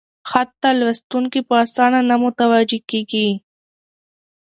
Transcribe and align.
خط 0.29 0.49
ته 0.61 0.69
لوستونکي 0.79 1.39
په 1.47 1.53
اسانه 1.63 1.99
نه 2.09 2.15
متوجه 2.25 2.79
کېږي: 2.89 3.29